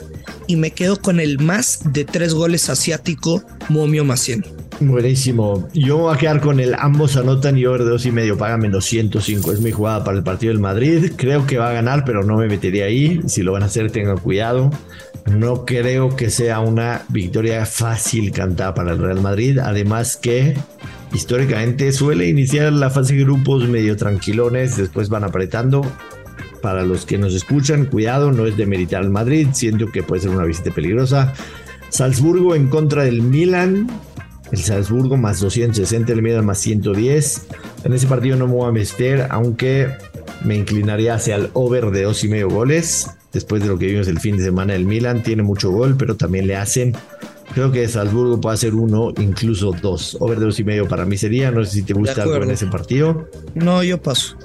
y 0.48 0.56
me 0.56 0.72
quedo 0.72 1.02
con 1.02 1.20
el 1.20 1.40
más 1.40 1.80
de 1.92 2.06
3 2.06 2.34
goles 2.34 2.70
asiático, 2.70 3.44
momio 3.70 4.06
100. 4.16 4.46
Buenísimo. 4.80 5.68
Yo 5.74 5.98
voy 5.98 6.14
a 6.14 6.18
quedar 6.18 6.42
con 6.42 6.60
el 6.60 6.76
ambos 6.78 7.16
anotan 7.16 7.58
y 7.58 7.66
over 7.66 7.84
de 7.84 7.92
2 7.92 8.08
y 8.08 8.12
medio 8.12 8.38
paga 8.38 8.58
menos 8.58 8.86
105. 8.86 9.54
Es 9.54 9.62
mi 9.62 9.72
jugada 9.72 10.04
para 10.04 10.18
el 10.18 10.24
partido 10.24 10.52
del 10.52 10.60
Madrid. 10.60 11.14
Creo 11.16 11.48
que 11.48 11.58
va 11.58 11.70
a 11.70 11.74
ganar, 11.74 12.04
pero 12.06 12.24
no 12.24 12.38
me 12.38 12.48
metería 12.48 12.86
ahí. 12.86 13.22
Si 13.28 13.42
lo 13.42 13.54
van 13.54 13.64
a 13.64 13.68
hacer, 13.68 13.90
tengan 13.92 14.18
cuidado. 14.18 14.72
No 15.26 15.66
creo 15.66 16.16
que 16.16 16.30
sea 16.30 16.60
una 16.60 17.04
victoria 17.08 17.66
fácil 17.66 18.32
cantada 18.32 18.74
para 18.74 18.92
el 18.92 19.00
Real 19.00 19.22
Madrid. 19.22 19.60
Además 19.60 20.18
que 20.18 20.58
históricamente 21.14 21.92
suele 21.94 22.28
iniciar 22.28 22.74
la 22.74 22.90
fase 22.90 23.16
de 23.16 23.24
grupos 23.24 23.68
medio 23.70 23.96
tranquilones, 23.96 24.76
después 24.76 25.08
van 25.08 25.24
apretando. 25.24 25.90
Para 26.66 26.84
los 26.84 27.06
que 27.06 27.20
nos 27.20 27.36
escuchan, 27.36 27.86
cuidado, 27.86 28.32
no 28.32 28.48
es 28.48 28.58
de 28.58 28.66
meritar 28.66 29.04
al 29.04 29.12
Madrid, 29.12 29.50
siento 29.54 29.92
que 29.92 30.02
puede 30.02 30.24
ser 30.24 30.32
una 30.32 30.46
visita 30.46 30.72
peligrosa. 30.72 31.32
Salzburgo 31.90 32.56
en 32.56 32.70
contra 32.70 33.04
del 33.04 33.22
Milan, 33.22 33.88
el 34.52 34.58
Salzburgo 34.58 35.16
más 35.16 35.40
260, 35.42 36.12
el 36.12 36.24
Milan 36.24 36.44
más 36.44 36.58
110. 36.58 37.46
En 37.84 37.94
ese 37.94 38.08
partido 38.08 38.36
no 38.36 38.48
me 38.48 38.54
voy 38.54 38.68
a 38.68 38.72
meter, 38.72 39.28
aunque 39.30 39.89
me 40.44 40.56
inclinaría 40.56 41.13
hacia 41.13 41.36
el 41.36 41.51
over 41.54 41.92
de 41.92 42.01
dos 42.01 42.24
y 42.24 42.30
medio 42.30 42.50
goles. 42.50 43.12
Después 43.32 43.62
de 43.62 43.68
lo 43.68 43.78
que 43.78 43.86
vimos 43.86 44.08
el 44.08 44.20
fin 44.20 44.36
de 44.38 44.46
semana, 44.46 44.74
el 44.74 44.86
Milan 44.86 45.22
tiene 45.22 45.44
mucho 45.44 45.70
gol, 45.70 45.96
pero 46.00 46.18
también 46.18 46.48
le 46.48 46.56
hacen 46.56 46.96
Creo 47.54 47.72
que 47.72 47.88
Salzburgo 47.88 48.42
puede 48.42 48.58
ser 48.58 48.74
uno, 48.74 49.13
incluso 49.18 49.72
dos. 49.72 50.18
Over 50.20 50.39
de 50.39 50.46
dos 50.46 50.60
y 50.60 50.63
medio 50.63 50.88
para 50.88 51.06
mí 51.06 51.16
sería. 51.16 51.51
No 51.51 51.63
sé 51.63 51.72
si 51.72 51.84
te 51.84 51.94
gusta 51.94 52.24
algo 52.24 52.36
en 52.38 52.51
ese 52.51 52.66
partido. 52.66 53.30
No, 53.54 53.84
yo 53.84 54.01
paso. 54.01 54.36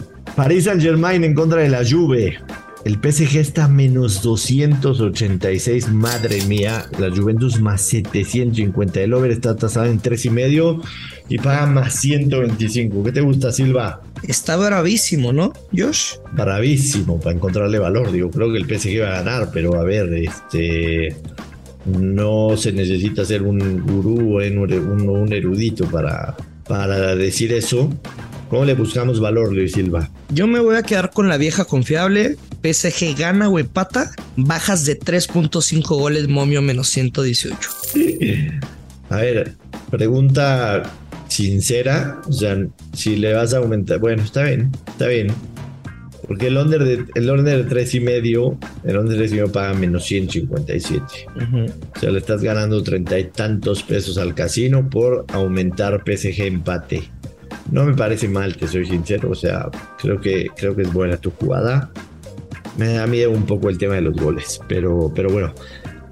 Paris 0.41 0.65
Saint 0.65 0.81
Germain 0.81 1.23
en 1.23 1.35
contra 1.35 1.61
de 1.61 1.69
la 1.69 1.85
Juve. 1.85 2.39
El 2.87 2.95
PSG 2.95 3.37
está 3.37 3.69
menos 3.69 4.23
286, 4.23 5.93
madre 5.93 6.43
mía. 6.47 6.87
La 6.99 7.15
Juventus 7.15 7.61
más 7.61 7.83
750. 7.83 9.03
El 9.03 9.13
over 9.13 9.33
está 9.33 9.55
tasado 9.55 9.85
en 9.85 9.99
tres 9.99 10.25
y 10.25 10.31
medio 10.31 10.81
y 11.29 11.37
paga 11.37 11.67
más 11.67 11.93
125. 11.97 13.05
¿Qué 13.05 13.13
te 13.13 13.21
gusta, 13.21 13.53
Silva? 13.53 14.01
Está 14.27 14.57
bravísimo, 14.57 15.31
¿no, 15.31 15.53
Josh? 15.77 16.15
Bravísimo 16.33 17.21
para 17.21 17.37
encontrarle 17.37 17.79
valor. 17.79 18.11
Digo, 18.11 18.31
creo 18.31 18.51
que 18.51 18.57
el 18.57 18.65
PSG 18.65 19.03
va 19.03 19.09
a 19.09 19.23
ganar, 19.23 19.51
pero 19.53 19.79
a 19.79 19.85
ver, 19.85 20.11
este 20.15 21.17
no 21.85 22.57
se 22.57 22.73
necesita 22.73 23.27
ser 23.27 23.43
un 23.43 23.83
gurú 23.83 24.39
o 24.39 24.43
un, 24.43 25.33
erudito 25.35 25.85
para, 25.85 26.35
para 26.67 27.15
decir 27.15 27.53
eso. 27.53 27.91
¿Cómo 28.51 28.65
le 28.65 28.75
buscamos 28.75 29.21
valor, 29.21 29.53
Luis 29.53 29.73
Silva? 29.73 30.11
Yo 30.35 30.49
me 30.49 30.59
voy 30.59 30.75
a 30.75 30.83
quedar 30.83 31.13
con 31.13 31.29
la 31.29 31.37
vieja 31.37 31.65
confiable. 31.65 32.37
PSG 32.65 33.17
gana 33.17 33.49
o 33.49 33.61
empata. 33.61 34.11
Bajas 34.35 34.85
de 34.85 34.99
3.5 34.99 35.87
goles, 35.87 36.27
momio 36.27 36.61
menos 36.61 36.89
118. 36.89 37.57
A 39.09 39.17
ver, 39.19 39.55
pregunta 39.89 40.83
sincera. 41.29 42.21
O 42.29 42.33
sea, 42.33 42.59
si 42.93 43.15
le 43.15 43.35
vas 43.35 43.55
a 43.55 43.59
aumentar. 43.59 44.01
Bueno, 44.01 44.25
está 44.25 44.43
bien, 44.43 44.73
está 44.89 45.07
bien. 45.07 45.29
Porque 46.27 46.49
el 46.49 46.57
under 46.57 46.83
de, 46.83 47.05
el 47.15 47.31
under 47.31 47.65
de 47.65 47.71
3 47.71 47.95
y 47.95 48.01
medio, 48.01 48.59
el 48.83 48.99
under 48.99 49.13
de 49.13 49.19
3 49.19 49.31
y 49.31 49.35
medio 49.35 49.53
paga 49.53 49.75
menos 49.75 50.05
157. 50.07 51.05
O 51.97 52.01
sea, 52.01 52.11
le 52.11 52.19
estás 52.19 52.43
ganando 52.43 52.83
treinta 52.83 53.17
y 53.17 53.25
tantos 53.27 53.85
pesos 53.85 54.19
al 54.19 54.35
casino 54.35 54.91
por 54.91 55.25
aumentar 55.29 56.03
PSG 56.05 56.43
empate. 56.43 57.11
No 57.71 57.85
me 57.85 57.95
parece 57.95 58.29
mal, 58.29 58.57
te 58.57 58.67
soy 58.67 58.87
sincero. 58.87 59.31
O 59.31 59.35
sea, 59.35 59.69
creo 59.99 60.21
que, 60.21 60.49
creo 60.57 60.75
que 60.75 60.83
es 60.83 60.93
buena 60.93 61.17
tu 61.17 61.31
jugada. 61.31 61.91
Me 62.77 62.95
da 62.95 63.07
miedo 63.07 63.31
un 63.31 63.47
poco 63.47 63.69
el 63.69 63.79
tema 63.79 63.95
de 63.95 64.03
los 64.03 64.17
goles, 64.17 64.61
pero, 64.69 65.13
pero 65.15 65.31
bueno. 65.31 65.53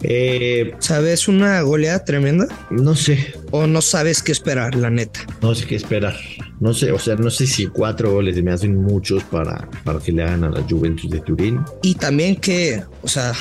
Eh, 0.02 0.74
¿Sabes 0.78 1.26
una 1.26 1.60
goleada 1.62 2.04
tremenda? 2.04 2.46
No 2.70 2.94
sé. 2.94 3.34
¿O 3.50 3.66
no 3.66 3.82
sabes 3.82 4.22
qué 4.22 4.32
esperar, 4.32 4.76
la 4.76 4.90
neta? 4.90 5.20
No 5.42 5.54
sé 5.54 5.66
qué 5.66 5.74
esperar. 5.74 6.14
No 6.60 6.74
sé, 6.74 6.92
o 6.92 6.98
sea, 6.98 7.16
no 7.16 7.30
sé 7.30 7.46
si 7.46 7.66
cuatro 7.66 8.12
goles 8.12 8.40
me 8.42 8.52
hacen 8.52 8.76
muchos 8.76 9.22
para, 9.24 9.68
para 9.84 10.00
que 10.00 10.12
le 10.12 10.22
hagan 10.22 10.44
a 10.44 10.50
la 10.50 10.62
Juventus 10.62 11.10
de 11.10 11.20
Turín. 11.20 11.60
Y 11.82 11.94
también 11.94 12.36
que, 12.36 12.82
o 13.02 13.08
sea, 13.08 13.32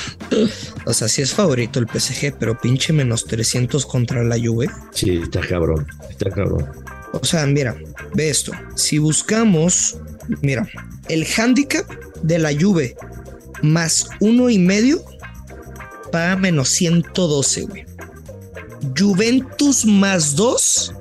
o 0.86 0.94
sea, 0.94 1.08
sí 1.08 1.22
es 1.22 1.34
favorito 1.34 1.80
el 1.80 1.88
PSG, 1.88 2.36
pero 2.40 2.58
pinche 2.60 2.94
menos 2.94 3.26
300 3.26 3.86
contra 3.86 4.24
la 4.24 4.38
Juve. 4.38 4.68
Sí, 4.92 5.20
está 5.24 5.42
cabrón, 5.42 5.88
está 6.10 6.30
cabrón. 6.30 6.68
O 7.14 7.24
sea, 7.26 7.46
mira, 7.46 7.76
ve 8.14 8.30
esto. 8.30 8.52
Si 8.76 8.98
buscamos, 8.98 9.98
mira, 10.42 10.68
el 11.10 11.26
handicap 11.38 11.86
de 12.22 12.40
la 12.40 12.52
Juve 12.54 12.96
más 13.62 14.10
uno 14.20 14.50
y 14.50 14.60
medio 14.60 15.04
paga 16.12 16.36
menos 16.36 16.70
112, 16.70 17.62
güey. 17.64 17.86
Juventus 18.98 19.86
más 19.86 20.36
2 20.36 20.94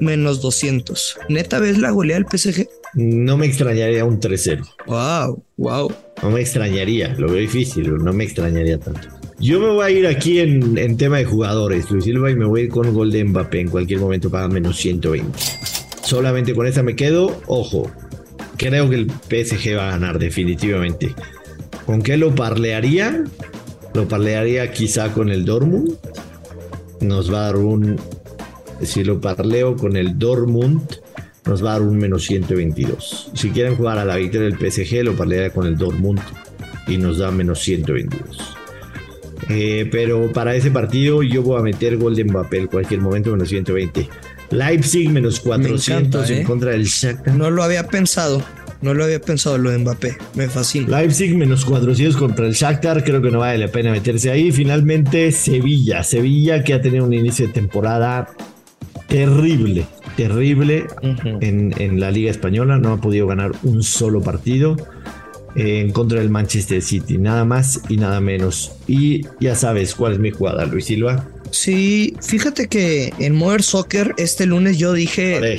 menos 0.00 0.40
200. 0.40 1.18
¿Neta 1.28 1.58
ves 1.58 1.78
la 1.78 1.90
goleada 1.90 2.22
del 2.22 2.38
PSG? 2.38 2.68
No 2.94 3.36
me 3.36 3.46
extrañaría 3.46 4.04
un 4.04 4.20
3-0. 4.20 4.66
Wow, 4.86 5.42
wow. 5.56 5.92
No 6.22 6.30
me 6.30 6.40
extrañaría, 6.40 7.14
lo 7.18 7.28
veo 7.28 7.40
difícil, 7.40 7.94
no 7.96 8.12
me 8.12 8.24
extrañaría 8.24 8.78
tanto. 8.78 9.08
Yo 9.38 9.60
me 9.60 9.68
voy 9.68 9.84
a 9.84 9.90
ir 9.90 10.06
aquí 10.06 10.38
en, 10.38 10.96
tema 10.96 11.18
de 11.18 11.26
jugadores, 11.26 11.90
Luis 11.90 12.04
Silva, 12.04 12.30
y 12.30 12.34
me 12.34 12.46
voy 12.46 12.62
a 12.62 12.64
ir 12.64 12.70
con 12.70 12.92
gol 12.94 13.12
de 13.12 13.22
Mbappé. 13.22 13.60
En 13.60 13.68
cualquier 13.68 14.00
momento 14.00 14.30
paga 14.30 14.48
menos 14.48 14.76
120. 14.78 15.38
Solamente 16.02 16.54
con 16.54 16.66
esta 16.66 16.82
me 16.82 16.96
quedo. 16.96 17.42
Ojo, 17.46 17.90
creo 18.56 18.88
que 18.88 18.96
el 18.96 19.10
PSG 19.10 19.76
va 19.76 19.88
a 19.88 19.90
ganar 19.92 20.18
definitivamente. 20.18 21.14
¿Con 21.84 22.00
qué 22.00 22.16
lo 22.16 22.34
parlearía? 22.34 23.24
Lo 23.92 24.08
parlearía 24.08 24.72
quizá 24.72 25.12
con 25.12 25.28
el 25.28 25.44
Dortmund. 25.44 25.98
Nos 27.00 27.32
va 27.32 27.40
a 27.40 27.44
dar 27.46 27.56
un. 27.56 28.00
Si 28.82 29.04
lo 29.04 29.20
parleo 29.20 29.76
con 29.76 29.96
el 29.96 30.18
Dortmund, 30.18 30.80
nos 31.44 31.62
va 31.62 31.70
a 31.70 31.72
dar 31.74 31.82
un 31.82 31.98
menos 31.98 32.24
122. 32.24 33.32
Si 33.34 33.50
quieren 33.50 33.76
jugar 33.76 33.98
a 33.98 34.04
la 34.06 34.16
victoria 34.16 34.48
del 34.48 34.58
PSG, 34.58 35.04
lo 35.04 35.14
parlearía 35.14 35.50
con 35.50 35.66
el 35.66 35.76
Dortmund 35.76 36.20
y 36.88 36.96
nos 36.96 37.18
da 37.18 37.30
menos 37.30 37.60
122. 37.60 38.56
Eh, 39.48 39.88
pero 39.90 40.32
para 40.32 40.54
ese 40.54 40.70
partido 40.70 41.22
yo 41.22 41.42
voy 41.42 41.60
a 41.60 41.62
meter 41.62 41.96
gol 41.96 42.16
de 42.16 42.24
Mbappé 42.24 42.58
en 42.58 42.66
cualquier 42.66 43.00
momento 43.00 43.30
menos 43.30 43.48
120. 43.48 44.08
Leipzig 44.50 45.10
menos 45.10 45.40
400 45.40 46.30
en 46.30 46.38
¿eh? 46.38 46.44
contra 46.44 46.70
del 46.72 46.84
Shakhtar. 46.84 47.34
No 47.34 47.50
lo 47.50 47.62
había 47.62 47.86
pensado. 47.86 48.42
No 48.82 48.92
lo 48.92 49.04
había 49.04 49.20
pensado 49.20 49.58
lo 49.58 49.70
de 49.70 49.78
Mbappé. 49.78 50.16
Me 50.34 50.48
fascina. 50.48 51.00
Leipzig 51.00 51.36
menos 51.36 51.64
400 51.64 52.16
contra 52.16 52.46
el 52.46 52.52
Shakhtar. 52.52 53.04
Creo 53.04 53.22
que 53.22 53.30
no 53.30 53.40
vale 53.40 53.58
la 53.58 53.68
pena 53.68 53.90
meterse 53.90 54.30
ahí. 54.30 54.52
Finalmente, 54.52 55.32
Sevilla. 55.32 56.02
Sevilla 56.02 56.62
que 56.62 56.74
ha 56.74 56.80
tenido 56.80 57.04
un 57.04 57.12
inicio 57.12 57.46
de 57.46 57.52
temporada 57.52 58.28
terrible. 59.08 59.86
Terrible 60.16 60.86
en, 61.40 62.00
la 62.00 62.10
Liga 62.10 62.30
Española. 62.30 62.78
No 62.78 62.92
ha 62.92 63.00
podido 63.00 63.26
ganar 63.26 63.52
un 63.62 63.82
solo 63.82 64.20
partido 64.22 64.76
en 65.56 65.90
contra 65.90 66.20
del 66.20 66.30
Manchester 66.30 66.82
City. 66.82 67.18
Nada 67.18 67.44
más 67.44 67.80
y 67.88 67.96
nada 67.96 68.20
menos. 68.20 68.72
Y 68.86 69.22
ya 69.40 69.54
sabes 69.54 69.94
cuál 69.94 70.12
es 70.14 70.18
mi 70.18 70.30
jugada, 70.30 70.66
Luis 70.66 70.86
Silva. 70.86 71.28
Sí, 71.50 72.14
fíjate 72.20 72.68
que 72.68 73.12
en 73.18 73.34
Modern 73.34 73.62
Soccer 73.62 74.14
este 74.18 74.46
lunes 74.46 74.78
yo 74.78 74.92
dije, 74.92 75.58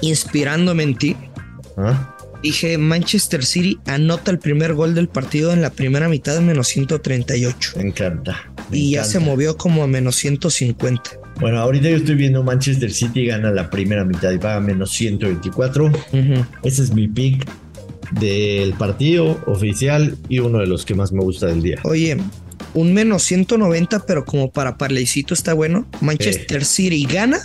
inspirándome 0.00 0.82
en 0.82 0.96
ti, 0.96 1.16
¿Ah? 1.76 2.14
Dije, 2.42 2.78
Manchester 2.78 3.44
City 3.44 3.80
anota 3.86 4.30
el 4.30 4.38
primer 4.38 4.74
gol 4.74 4.94
del 4.94 5.08
partido 5.08 5.52
en 5.52 5.60
la 5.60 5.70
primera 5.70 6.08
mitad 6.08 6.34
de 6.34 6.40
menos 6.40 6.68
138. 6.68 7.72
Me 7.76 7.82
encanta. 7.88 8.52
y 8.70 8.92
ya 8.92 9.02
se 9.04 9.18
movió 9.18 9.56
como 9.56 9.82
a 9.82 9.88
menos 9.88 10.14
150. 10.16 11.02
Bueno, 11.40 11.58
ahorita 11.58 11.88
yo 11.90 11.96
estoy 11.96 12.14
viendo 12.14 12.44
Manchester 12.44 12.92
City 12.92 13.26
gana 13.26 13.50
la 13.50 13.70
primera 13.70 14.04
mitad 14.04 14.30
y 14.30 14.38
paga 14.38 14.60
menos 14.60 14.90
124. 14.92 15.90
Ese 16.62 16.82
es 16.82 16.92
mi 16.92 17.08
pick 17.08 17.44
del 18.12 18.72
partido 18.74 19.40
oficial 19.46 20.16
y 20.28 20.38
uno 20.38 20.58
de 20.58 20.66
los 20.66 20.84
que 20.84 20.94
más 20.94 21.12
me 21.12 21.22
gusta 21.22 21.46
del 21.46 21.62
día. 21.62 21.80
Oye, 21.84 22.16
un 22.74 22.92
menos 22.94 23.22
190, 23.24 24.06
pero 24.06 24.24
como 24.24 24.50
para 24.50 24.78
parlecito 24.78 25.34
está 25.34 25.54
bueno. 25.54 25.86
Manchester 26.00 26.64
City 26.64 27.06
gana 27.06 27.38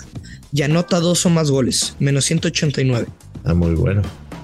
y 0.52 0.62
anota 0.62 1.00
dos 1.00 1.26
o 1.26 1.30
más 1.30 1.50
goles, 1.52 1.96
menos 2.00 2.26
189. 2.26 3.08
Ah, 3.46 3.54
muy 3.54 3.76
bueno 3.76 4.02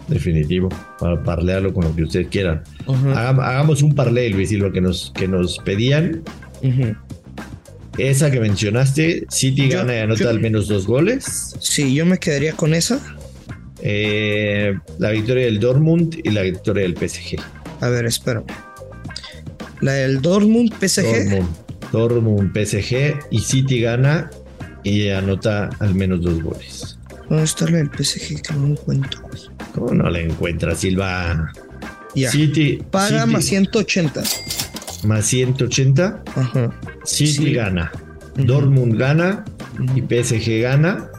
definitivo, 0.10 0.70
para 1.00 1.22
parlearlo 1.24 1.74
con 1.74 1.86
lo 1.86 1.96
que 1.96 2.04
ustedes 2.04 2.28
quieran. 2.28 2.64
hagamos 2.88 3.82
un 3.82 3.94
parley, 3.94 4.34
Luis 4.34 4.52
lo 4.54 4.72
que 4.72 4.82
nos, 4.82 5.12
que 5.16 5.28
nos 5.28 5.60
pedían. 5.60 6.24
Esa 7.98 8.32
que 8.32 8.40
mencionaste, 8.40 9.26
City 9.30 9.70
gana 9.70 9.96
y 9.96 10.00
anota 10.00 10.30
al 10.30 10.40
menos 10.40 10.68
dos 10.68 10.88
goles. 10.88 11.56
Sí, 11.60 11.94
yo 11.94 12.06
me 12.06 12.18
quedaría 12.18 12.54
con 12.54 12.74
esa. 12.74 13.00
Eh, 13.82 14.78
la 14.98 15.12
victoria 15.12 15.46
del 15.46 15.60
Dortmund 15.60 16.20
y 16.24 16.30
la 16.32 16.42
victoria 16.42 16.84
del 16.84 16.96
PSG. 16.96 17.40
A 17.82 17.90
ver, 17.90 18.06
espera. 18.06 18.44
La 19.82 19.94
del 19.94 20.22
Dortmund, 20.22 20.74
PSG. 20.74 21.04
Dortmund, 21.04 21.50
Dortmund, 21.92 22.52
PSG 22.54 23.20
y 23.32 23.40
City 23.40 23.82
gana 23.82 24.30
y 24.84 25.10
anota 25.10 25.70
al 25.80 25.96
menos 25.96 26.22
dos 26.22 26.42
goles. 26.42 27.00
¿Dónde 27.30 27.44
está 27.44 27.66
la 27.70 27.78
del 27.78 27.90
PSG? 27.90 28.42
Que 28.42 28.54
no 28.54 28.68
encuentro. 28.68 29.22
¿Cómo 29.74 29.94
no 29.94 30.10
la 30.10 30.20
encuentra, 30.20 30.76
Silva? 30.76 31.52
Ya. 32.16 32.32
City. 32.32 32.84
Paga 32.90 33.26
más 33.26 33.46
180. 33.46 34.24
Más 35.04 35.26
180. 35.28 36.24
Ajá. 36.36 36.80
City 37.06 37.54
gana. 37.54 37.92
Dortmund 38.36 38.98
gana. 38.98 39.46
Y 39.96 40.02
PSG 40.02 40.62
gana. 40.62 41.10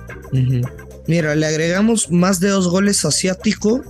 Mira, 1.07 1.35
le 1.35 1.47
agregamos 1.47 2.11
más 2.11 2.41
de 2.41 2.49
dos 2.49 2.69
goles 2.69 3.05
asiático 3.05 3.83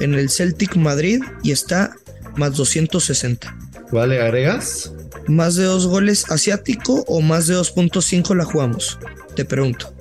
en 0.00 0.14
el 0.14 0.30
Celtic 0.30 0.76
Madrid 0.76 1.20
y 1.42 1.52
está 1.52 1.94
más 2.36 2.56
260. 2.56 3.56
¿Cuál 3.90 4.10
le 4.10 4.20
agregas? 4.20 4.92
Más 5.26 5.56
de 5.56 5.64
dos 5.64 5.86
goles 5.86 6.30
asiático 6.30 7.04
o 7.06 7.20
más 7.20 7.46
de 7.46 7.56
2.5 7.56 8.34
la 8.36 8.44
jugamos. 8.44 8.98
Te 9.36 9.44
pregunto. 9.44 9.92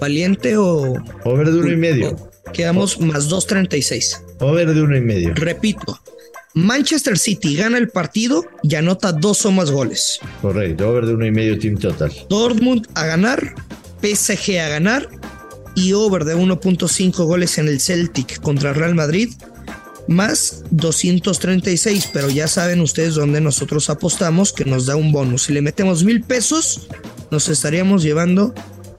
¿Valiente 0.00 0.56
o.? 0.56 0.94
Over 1.24 1.50
de 1.50 1.58
uno 1.58 1.72
y 1.72 1.76
medio. 1.76 2.30
Quedamos 2.52 3.00
más 3.00 3.28
2.36. 3.28 4.20
Over 4.40 4.74
de 4.74 4.82
uno 4.82 4.96
y 4.96 5.00
medio. 5.00 5.34
Repito, 5.34 6.00
Manchester 6.54 7.16
City 7.16 7.54
gana 7.54 7.78
el 7.78 7.88
partido 7.88 8.44
y 8.62 8.74
anota 8.74 9.12
dos 9.12 9.46
o 9.46 9.52
más 9.52 9.70
goles. 9.70 10.18
Correcto, 10.42 10.88
over 10.88 11.06
de 11.06 11.14
uno 11.14 11.26
y 11.26 11.30
medio 11.30 11.58
team 11.58 11.76
total. 11.76 12.12
Dortmund 12.28 12.88
a 12.94 13.06
ganar, 13.06 13.54
PSG 14.02 14.58
a 14.58 14.68
ganar 14.68 15.08
y 15.74 15.92
over 15.92 16.24
de 16.24 16.36
1.5 16.36 17.24
goles 17.24 17.58
en 17.58 17.68
el 17.68 17.80
Celtic 17.80 18.40
contra 18.40 18.72
Real 18.72 18.94
Madrid 18.94 19.30
más 20.10 20.64
236, 20.72 22.10
pero 22.12 22.28
ya 22.28 22.48
saben 22.48 22.80
ustedes 22.80 23.14
dónde 23.14 23.40
nosotros 23.40 23.88
apostamos 23.90 24.52
que 24.52 24.64
nos 24.64 24.86
da 24.86 24.96
un 24.96 25.12
bonus. 25.12 25.44
Si 25.44 25.52
le 25.52 25.62
metemos 25.62 26.02
mil 26.02 26.22
pesos, 26.22 26.88
nos 27.30 27.48
estaríamos 27.48 28.02
llevando 28.02 28.52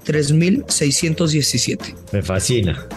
3.617. 0.06 1.96
Me 2.14 2.22
fascina. 2.22 2.88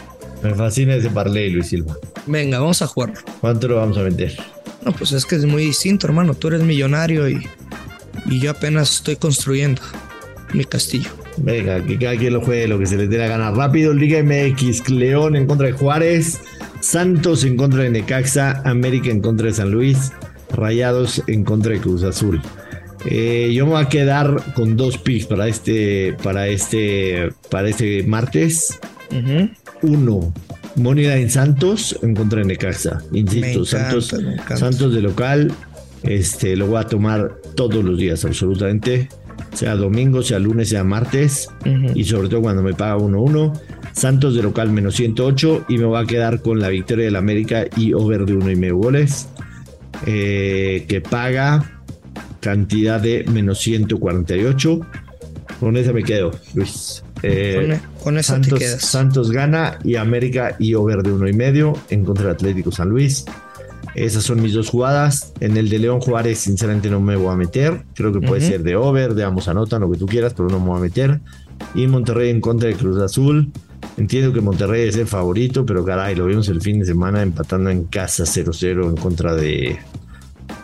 Me 0.45 0.55
fascina 0.55 0.95
ese 0.95 1.11
parlay, 1.11 1.51
Luis 1.51 1.67
Silva. 1.69 1.97
Venga, 2.27 2.61
vamos 2.61 2.83
a 2.83 2.87
jugar. 2.87 3.15
¿Cuánto 3.41 3.67
lo 3.67 3.77
vamos 3.77 3.99
a 3.99 4.03
meter? 4.03 4.37
No, 4.85 4.93
pues 4.93 5.11
es 5.11 5.27
que 5.27 5.35
es 5.35 5.45
muy 5.45 5.65
distinto, 5.65 6.07
hermano. 6.07 6.35
Tú 6.35 6.49
eres 6.49 6.63
millonario 6.63 7.29
y, 7.29 7.45
y 8.27 8.39
yo 8.39 8.53
apenas 8.53 8.95
estoy 8.95 9.17
construyendo 9.17 9.83
mi 10.53 10.65
castillo. 10.65 11.11
Venga, 11.37 11.85
que 11.85 11.99
cada 11.99 12.17
quien 12.17 12.33
lo 12.33 12.41
juegue 12.41 12.69
lo 12.69 12.79
que 12.79 12.87
se 12.87 12.97
le 12.97 13.09
dé 13.09 13.19
la 13.19 13.29
gana. 13.29 13.51
Rápido, 13.51 13.93
Liga 13.93 14.23
MX, 14.23 14.89
León 14.91 15.37
en 15.37 15.47
contra 15.47 15.67
de 15.67 15.73
Juárez, 15.73 16.41
Santos 16.81 17.45
en 17.45 17.57
contra 17.57 17.83
de 17.83 17.91
Necaxa, 17.91 18.63
América 18.65 19.11
en 19.11 19.21
contra 19.21 19.47
de 19.47 19.53
San 19.53 19.71
Luis, 19.71 20.13
Rayados 20.51 21.23
en 21.27 21.45
contra 21.45 21.73
de 21.73 21.81
Cruz 21.81 22.05
Azul. 22.05 22.41
Eh, 23.07 23.53
yo 23.53 23.67
me 23.67 23.73
voy 23.73 23.83
a 23.83 23.89
quedar 23.89 24.43
con 24.55 24.77
dos 24.77 24.97
picks 24.97 25.27
para 25.27 25.47
este, 25.49 26.17
para 26.23 26.47
este, 26.49 27.31
para 27.51 27.69
este 27.69 28.03
martes. 28.05 28.79
Uno, 29.83 30.33
Moneda 30.77 31.17
en 31.17 31.31
Santos 31.31 31.99
en 32.03 32.15
contra 32.15 32.41
de 32.41 32.47
Necaxa. 32.47 33.03
Insisto, 33.13 33.65
Santos, 33.65 34.15
Santos 34.57 34.95
de 34.95 35.03
local. 35.03 35.53
Este, 36.03 36.57
lo 36.57 36.67
voy 36.67 36.81
a 36.81 36.85
tomar 36.85 37.35
todos 37.55 37.85
los 37.85 37.99
días, 37.99 38.25
absolutamente. 38.25 39.09
Sea 39.55 39.77
domingo, 39.77 40.23
sea 40.23 40.39
lunes, 40.39 40.69
sea 40.69 40.85
martes. 40.85 41.49
Y 41.95 42.05
sobre 42.05 42.29
todo 42.29 42.43
cuando 42.43 42.63
me 42.63 42.75
paga 42.75 42.97
1-1. 42.99 43.53
Santos 43.93 44.35
de 44.35 44.43
local 44.43 44.71
menos 44.71 44.97
108. 44.97 45.67
Y 45.69 45.79
me 45.79 45.85
voy 45.85 46.03
a 46.03 46.07
quedar 46.07 46.43
con 46.43 46.61
la 46.61 46.69
victoria 46.69 47.05
del 47.07 47.17
América 47.17 47.65
y 47.77 47.93
over 47.93 48.25
de 48.25 48.35
uno 48.35 48.51
y 48.51 48.57
medio 48.57 48.77
goles. 48.77 49.29
Eh, 50.07 50.85
que 50.89 51.01
paga 51.01 51.81
cantidad 52.41 53.01
de 53.01 53.25
menos 53.31 53.61
148. 53.61 54.81
Con 55.61 55.77
esa 55.77 55.93
me 55.93 56.03
quedo, 56.03 56.33
Luis. 56.55 57.03
Eh, 57.23 57.79
con, 58.03 58.19
esa 58.19 58.35
Santos, 58.35 58.59
quedas. 58.59 58.83
Santos 58.83 59.31
gana 59.31 59.79
y 59.83 59.97
América 59.97 60.57
y 60.59 60.75
over 60.75 61.03
de 61.03 61.13
uno 61.13 61.27
y 61.27 61.33
medio 61.33 61.73
en 61.89 62.05
contra 62.05 62.27
del 62.27 62.35
Atlético 62.35 62.71
San 62.71 62.91
Luis. 62.91 63.25
Esas 63.95 64.25
son 64.25 64.43
mis 64.43 64.55
dos 64.55 64.71
jugadas. 64.71 65.33
En 65.41 65.57
el 65.57 65.69
de 65.69 65.79
León 65.79 66.01
Juárez, 66.01 66.39
sinceramente, 66.39 66.91
no 66.91 67.01
me 67.01 67.17
voy 67.17 67.33
a 67.33 67.37
meter. 67.37 67.85
Creo 67.95 68.13
que 68.13 68.21
puede 68.21 68.41
ser 68.41 68.63
de 68.63 68.77
over, 68.77 69.15
de 69.15 69.25
ambos 69.25 69.49
anotan, 69.49 69.81
lo 69.83 69.91
que 69.91 69.99
tú 69.99 70.07
quieras, 70.07 70.35
pero 70.35 70.49
no 70.49 70.59
me 70.59 70.67
voy 70.67 70.79
a 70.79 70.83
meter. 70.83 71.21
Y 71.75 71.87
Monterrey 71.87 72.31
en 72.31 72.41
contra 72.41 72.69
de 72.69 72.75
Cruz 72.75 73.01
Azul. 73.01 73.53
Entiendo 73.97 74.33
que 74.33 74.41
Monterrey 74.41 74.89
es 74.89 74.97
el 74.97 75.07
favorito, 75.07 75.65
pero 75.65 75.85
caray, 75.85 76.17
lo 76.17 76.27
vimos 76.27 76.49
el 76.49 76.61
fin 76.61 76.81
de 76.81 76.87
semana 76.87 77.23
empatando 77.23 77.71
en 77.71 77.85
casa 77.85 78.25
0-0 78.25 78.89
en 78.89 78.97
contra 78.97 79.35
de. 79.35 79.79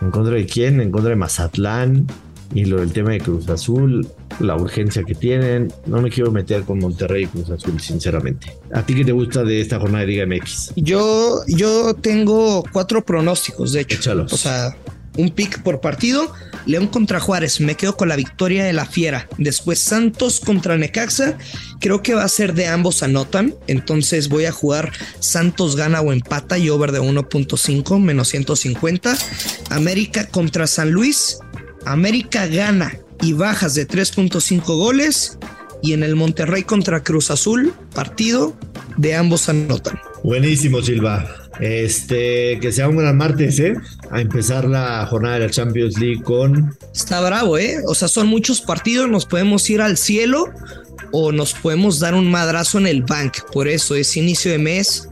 ¿En 0.01 0.11
contra 0.11 0.35
de 0.35 0.45
quién? 0.45 0.81
En 0.81 0.91
contra 0.91 1.11
de 1.11 1.15
Mazatlán. 1.15 2.07
Y 2.53 2.65
lo 2.65 2.79
del 2.79 2.91
tema 2.91 3.11
de 3.11 3.19
Cruz 3.19 3.47
Azul, 3.49 4.07
la 4.39 4.55
urgencia 4.55 5.03
que 5.03 5.15
tienen. 5.15 5.71
No 5.85 6.01
me 6.01 6.09
quiero 6.09 6.31
meter 6.31 6.63
con 6.63 6.79
Monterrey 6.79 7.23
y 7.23 7.27
Cruz 7.27 7.49
Azul, 7.49 7.79
sinceramente. 7.79 8.55
¿A 8.73 8.85
ti 8.85 8.93
qué 8.93 9.05
te 9.05 9.11
gusta 9.11 9.43
de 9.43 9.61
esta 9.61 9.79
jornada 9.79 10.05
de 10.05 10.07
Liga 10.07 10.25
MX? 10.25 10.73
Yo, 10.75 11.41
yo 11.47 11.93
tengo 11.95 12.63
cuatro 12.71 13.03
pronósticos, 13.05 13.73
de 13.73 13.81
hecho. 13.81 13.97
Échalos. 13.97 14.33
O 14.33 14.37
sea, 14.37 14.75
un 15.17 15.29
pick 15.29 15.61
por 15.61 15.81
partido. 15.81 16.31
León 16.65 16.87
contra 16.87 17.19
Juárez, 17.19 17.59
me 17.59 17.75
quedo 17.75 17.97
con 17.97 18.07
la 18.07 18.15
victoria 18.15 18.63
de 18.63 18.73
la 18.73 18.85
Fiera. 18.85 19.27
Después 19.37 19.79
Santos 19.79 20.39
contra 20.39 20.77
Necaxa, 20.77 21.37
creo 21.79 22.03
que 22.03 22.13
va 22.13 22.23
a 22.23 22.29
ser 22.29 22.53
de 22.53 22.67
ambos 22.67 23.01
anotan. 23.01 23.55
Entonces 23.67 24.29
voy 24.29 24.45
a 24.45 24.51
jugar 24.51 24.91
Santos 25.19 25.75
gana 25.75 26.01
o 26.01 26.11
empata 26.11 26.57
y 26.57 26.69
over 26.69 26.91
de 26.91 27.01
1.5 27.01 27.99
menos 27.99 28.27
150. 28.29 29.17
América 29.69 30.27
contra 30.27 30.67
San 30.67 30.91
Luis, 30.91 31.39
América 31.85 32.47
gana 32.47 32.97
y 33.21 33.33
bajas 33.33 33.75
de 33.75 33.87
3.5 33.87 34.61
goles. 34.65 35.37
Y 35.83 35.93
en 35.93 36.03
el 36.03 36.15
Monterrey 36.15 36.63
contra 36.63 37.03
Cruz 37.03 37.31
Azul, 37.31 37.73
partido 37.93 38.55
de 38.97 39.15
ambos 39.15 39.49
anotan. 39.49 39.99
Buenísimo, 40.23 40.81
Silva. 40.81 41.27
Este, 41.59 42.59
que 42.59 42.71
sea 42.71 42.87
un 42.87 42.97
gran 42.97 43.17
martes, 43.17 43.59
¿eh? 43.59 43.75
A 44.11 44.21
empezar 44.21 44.65
la 44.65 45.05
jornada 45.07 45.39
de 45.39 45.47
la 45.47 45.51
Champions 45.51 45.99
League 45.99 46.21
con. 46.23 46.75
Está 46.93 47.21
bravo, 47.21 47.57
¿eh? 47.57 47.77
O 47.87 47.95
sea, 47.95 48.07
son 48.07 48.27
muchos 48.27 48.61
partidos, 48.61 49.09
nos 49.09 49.25
podemos 49.25 49.69
ir 49.69 49.81
al 49.81 49.97
cielo 49.97 50.45
o 51.11 51.31
nos 51.31 51.53
podemos 51.53 51.99
dar 51.99 52.13
un 52.13 52.29
madrazo 52.29 52.77
en 52.77 52.87
el 52.87 53.03
bank. 53.03 53.39
Por 53.51 53.67
eso 53.67 53.95
es 53.95 54.15
inicio 54.17 54.51
de 54.51 54.59
mes. 54.59 55.09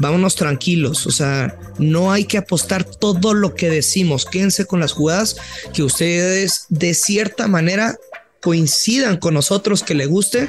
Vámonos 0.00 0.34
tranquilos, 0.34 1.06
o 1.06 1.10
sea, 1.10 1.58
no 1.78 2.10
hay 2.10 2.24
que 2.24 2.38
apostar 2.38 2.84
todo 2.84 3.34
lo 3.34 3.54
que 3.54 3.68
decimos. 3.68 4.24
Quédense 4.24 4.64
con 4.64 4.80
las 4.80 4.92
jugadas 4.92 5.36
que 5.74 5.82
ustedes 5.82 6.64
de 6.70 6.94
cierta 6.94 7.46
manera 7.48 7.96
coincidan 8.40 9.18
con 9.18 9.34
nosotros 9.34 9.82
que 9.82 9.94
le 9.94 10.06
guste 10.06 10.48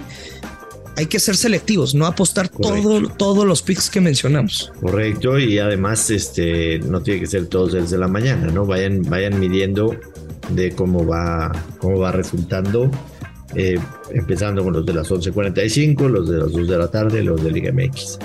hay 0.97 1.05
que 1.05 1.19
ser 1.19 1.35
selectivos, 1.35 1.95
no 1.95 2.05
apostar 2.05 2.49
todo, 2.49 3.07
todos 3.17 3.45
los 3.45 3.61
picks 3.61 3.89
que 3.89 4.01
mencionamos. 4.01 4.71
Correcto, 4.81 5.39
y 5.39 5.57
además 5.57 6.09
este 6.09 6.79
no 6.79 7.01
tiene 7.01 7.21
que 7.21 7.27
ser 7.27 7.47
todos 7.47 7.73
desde 7.73 7.97
la 7.97 8.07
mañana, 8.07 8.47
¿no? 8.47 8.65
Vayan, 8.65 9.01
vayan 9.03 9.39
midiendo 9.39 9.95
de 10.49 10.71
cómo 10.71 11.05
va, 11.05 11.51
cómo 11.79 11.99
va 11.99 12.11
resultando. 12.11 12.91
Eh, 13.53 13.77
empezando 14.13 14.63
con 14.63 14.71
los 14.71 14.85
de 14.85 14.93
las 14.93 15.11
11.45, 15.11 16.07
los 16.07 16.29
de 16.29 16.37
las 16.37 16.51
2 16.53 16.67
de 16.69 16.77
la 16.77 16.87
tarde, 16.89 17.21
los 17.21 17.43
de 17.43 17.51
Liga 17.51 17.73
MX. 17.73 18.17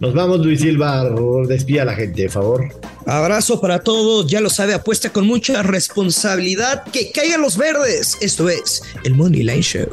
Nos 0.00 0.14
vamos, 0.14 0.40
Luis 0.40 0.60
Silva, 0.60 1.04
despía 1.46 1.82
a 1.82 1.84
la 1.84 1.94
gente, 1.94 2.24
por 2.24 2.32
favor. 2.32 2.68
Abrazo 3.06 3.60
para 3.60 3.80
todos, 3.80 4.26
ya 4.26 4.40
lo 4.40 4.48
sabe, 4.48 4.72
apuesta 4.72 5.12
con 5.12 5.26
mucha 5.26 5.62
responsabilidad, 5.62 6.84
que 6.84 7.12
caigan 7.12 7.42
los 7.42 7.58
verdes. 7.58 8.16
Esto 8.22 8.48
es 8.48 8.82
el 9.04 9.14
Money 9.14 9.42
Line 9.42 9.62
Show. 9.62 9.88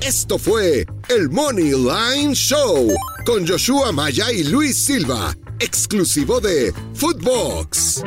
Esto 0.00 0.36
fue 0.36 0.84
el 1.08 1.30
Money 1.30 1.70
Line 1.70 2.34
Show 2.34 2.88
con 3.24 3.46
Joshua 3.46 3.92
Maya 3.92 4.32
y 4.32 4.42
Luis 4.42 4.84
Silva, 4.84 5.32
exclusivo 5.60 6.40
de 6.40 6.74
Footbox. 6.94 8.02